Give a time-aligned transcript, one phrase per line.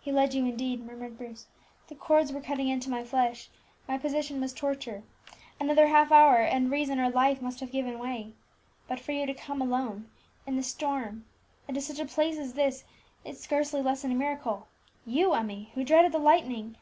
[0.00, 1.48] "He led you indeed," murmured Bruce.
[1.88, 3.50] "The cords were cutting into my flesh,
[3.88, 5.02] my position was torture;
[5.58, 8.34] another half hour and reason or life must have given way.
[8.86, 10.08] But for you to come alone,
[10.46, 11.24] in the storm,
[11.66, 12.84] and to such a place as this,
[13.24, 14.68] is scarcely less than a miracle
[15.04, 16.76] you, Emmie, who dreaded the lightning!"